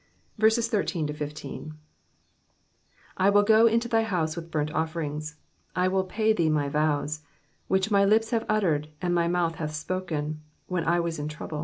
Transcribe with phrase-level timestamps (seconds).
[0.39, 1.73] 13
[3.17, 5.35] I will go into thy house with burnt offerings:
[5.75, 7.17] I will pay thee my vows,
[7.67, 11.27] 14 Which my h'ps have uttered, and my mouth hath spoken, when I was in
[11.27, 11.59] trouble.